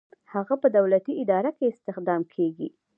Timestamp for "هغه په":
0.33-0.67